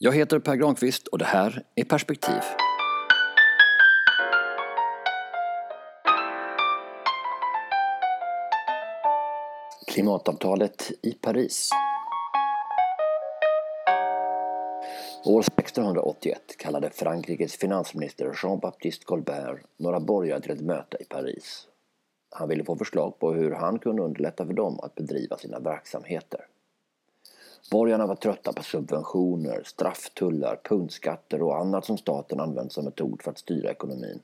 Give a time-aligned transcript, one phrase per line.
[0.00, 2.40] Jag heter Per Granqvist och det här är Perspektiv.
[9.86, 11.70] Klimatavtalet i Paris.
[15.24, 21.66] År 1681 kallade Frankrikes finansminister Jean-Baptiste Colbert några borgare till ett möte i Paris.
[22.30, 26.40] Han ville få förslag på hur han kunde underlätta för dem att bedriva sina verksamheter.
[27.70, 33.30] Borgarna var trötta på subventioner, strafftullar, punktskatter och annat som staten använt som metod för
[33.30, 34.20] att styra ekonomin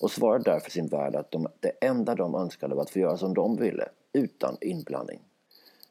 [0.00, 3.16] och svarade därför sin värld att de, det enda de önskade var att få göra
[3.16, 5.20] som de ville, utan inblandning.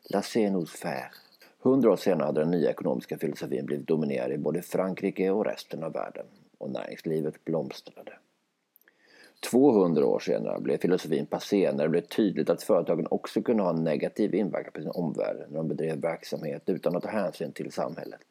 [0.09, 1.11] Laissez-nous faire.
[1.59, 5.83] Hundra år senare hade den nya ekonomiska filosofin blivit dominerad i både Frankrike och resten
[5.83, 6.25] av världen
[6.57, 8.13] och näringslivet blomstrade.
[9.39, 13.69] 200 år senare blev filosofin passé när det blev tydligt att företagen också kunde ha
[13.69, 17.71] en negativ inverkan på sin omvärld när de bedrev verksamhet utan att ta hänsyn till
[17.71, 18.25] samhället.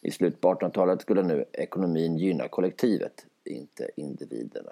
[0.00, 4.70] I slutet på 1800-talet skulle nu ekonomin gynna kollektivet, inte individerna.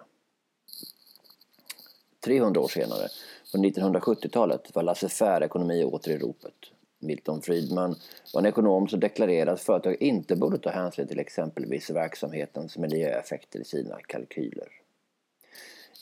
[2.25, 3.09] 300 år senare,
[3.53, 6.55] på 1970-talet, var laissez-faire-ekonomi åter i ropet.
[6.98, 7.95] Milton Friedman
[8.34, 13.61] var en ekonom som deklarerade att företag inte borde ta hänsyn till exempelvis verksamhetens miljöeffekter
[13.61, 14.81] i sina kalkyler.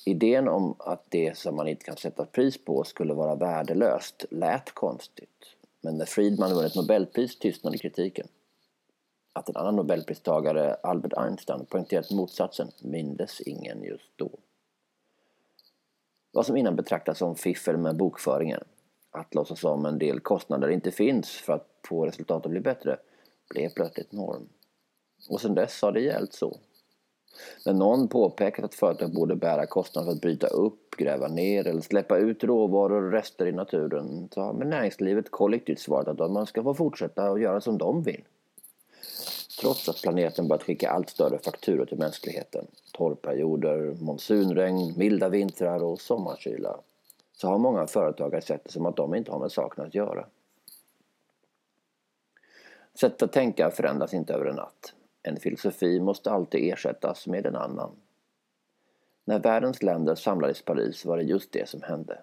[0.04, 4.72] Idén om att det som man inte kan sätta pris på skulle vara värdelöst lät
[4.74, 5.56] konstigt.
[5.80, 8.26] Men när Friedman vunnit Nobelpris tystnade kritiken.
[9.32, 14.30] Att en annan Nobelpristagare, Albert Einstein, poängterat motsatsen mindes ingen just då.
[16.32, 18.64] Vad som innan betraktas som fiffel med bokföringen,
[19.10, 22.98] att låtsas som en del kostnader inte finns för att få resultatet att bli bättre,
[23.48, 24.48] blev plötsligt norm.
[25.28, 26.58] Och sedan dess har det gällt så.
[27.66, 31.80] När någon påpekat att företag borde bära kostnaden för att bryta upp, gräva ner eller
[31.80, 36.62] släppa ut råvaror och rester i naturen så har näringslivet kollektivt svarat att man ska
[36.62, 38.24] få fortsätta att göra som de vill.
[39.60, 46.00] Trots att planeten börjat skicka allt större fakturor till mänskligheten, torrperioder, monsunregn, milda vintrar och
[46.00, 46.80] sommarkyla,
[47.32, 50.26] så har många företagare sett det som att de inte har med saken att göra.
[52.94, 54.94] Sättet att tänka förändras inte över en natt.
[55.22, 57.96] En filosofi måste alltid ersättas med en annan.
[59.24, 62.18] När världens länder samlades i Paris var det just det som hände.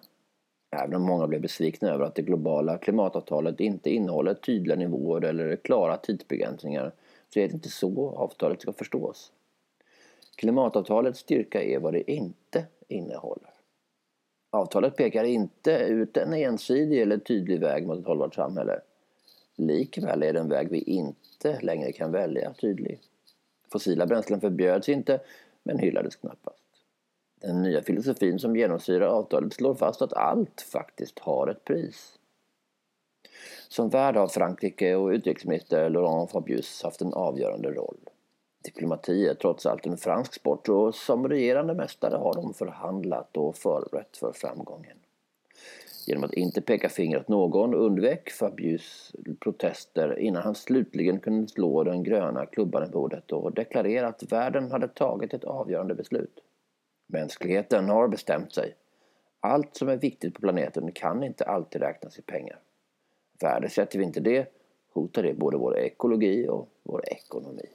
[0.70, 5.56] Även om många blev besvikna över att det globala klimatavtalet inte innehåller tydliga nivåer eller
[5.56, 6.92] klara tidsbegränsningar
[7.34, 9.32] så är det inte så avtalet ska förstås.
[10.36, 13.50] Klimatavtalets styrka är vad det inte innehåller.
[14.50, 18.80] Avtalet pekar inte ut en ensidig eller tydlig väg mot ett hållbart samhälle.
[19.58, 23.00] Likväl är den väg vi inte längre kan välja tydlig.
[23.72, 25.20] Fossila bränslen förbjöds inte,
[25.62, 26.64] men hyllades knappast.
[27.40, 32.18] Den nya filosofin som genomsyrar avtalet slår fast att allt faktiskt har ett pris.
[33.68, 37.98] Som värd har Frankrike och utrikesminister Laurent Fabius haft en avgörande roll.
[38.64, 43.56] Diplomati är trots allt en fransk sport och som regerande mästare har de förhandlat och
[43.56, 44.98] förberett för framgången.
[46.08, 51.84] Genom att inte peka finger åt någon undvek Fabius protester innan han slutligen kunde slå
[51.84, 56.40] den gröna klubban i bordet och deklarera att världen hade tagit ett avgörande beslut.
[57.08, 58.74] Mänskligheten har bestämt sig.
[59.40, 62.58] Allt som är viktigt på planeten kan inte alltid räknas i pengar.
[63.40, 64.52] Värdesätter vi inte det
[64.92, 67.68] hotar det både vår ekologi och vår ekonomi.